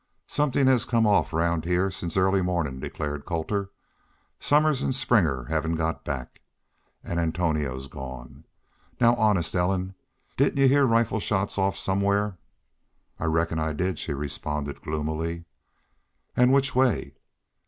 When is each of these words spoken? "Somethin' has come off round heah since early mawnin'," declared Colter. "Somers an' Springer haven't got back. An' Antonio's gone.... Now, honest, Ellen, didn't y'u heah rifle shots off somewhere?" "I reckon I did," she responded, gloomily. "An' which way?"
"Somethin' 0.25 0.65
has 0.65 0.83
come 0.85 1.05
off 1.05 1.31
round 1.31 1.63
heah 1.63 1.91
since 1.91 2.17
early 2.17 2.41
mawnin'," 2.41 2.79
declared 2.79 3.23
Colter. 3.23 3.69
"Somers 4.39 4.81
an' 4.81 4.93
Springer 4.93 5.43
haven't 5.43 5.75
got 5.75 6.03
back. 6.03 6.41
An' 7.03 7.19
Antonio's 7.19 7.85
gone.... 7.85 8.45
Now, 8.99 9.13
honest, 9.15 9.53
Ellen, 9.53 9.93
didn't 10.37 10.57
y'u 10.57 10.67
heah 10.67 10.85
rifle 10.85 11.19
shots 11.19 11.59
off 11.59 11.77
somewhere?" 11.77 12.39
"I 13.19 13.25
reckon 13.25 13.59
I 13.59 13.73
did," 13.73 13.99
she 13.99 14.11
responded, 14.15 14.81
gloomily. 14.81 15.45
"An' 16.35 16.49
which 16.49 16.73
way?" 16.73 17.13